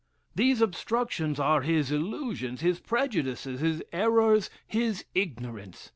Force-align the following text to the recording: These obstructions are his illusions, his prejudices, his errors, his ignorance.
These 0.33 0.63
obstructions 0.63 1.39
are 1.39 1.61
his 1.61 1.91
illusions, 1.91 2.61
his 2.61 2.79
prejudices, 2.79 3.59
his 3.61 3.83
errors, 3.93 4.49
his 4.65 5.05
ignorance. 5.13 5.89